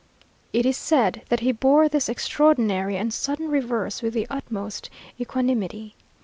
It 0.51 0.65
is 0.65 0.77
said 0.77 1.21
that 1.29 1.41
he 1.41 1.51
bore 1.51 1.87
this 1.87 2.09
extraordinary 2.09 2.97
and 2.97 3.13
sudden 3.13 3.49
reverse 3.49 4.01
with 4.01 4.15
the 4.15 4.25
utmost 4.31 4.89
equanimity. 5.19 5.93